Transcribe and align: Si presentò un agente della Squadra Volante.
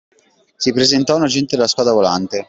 Si 0.57 0.73
presentò 0.73 1.15
un 1.15 1.21
agente 1.21 1.55
della 1.55 1.67
Squadra 1.67 1.93
Volante. 1.93 2.39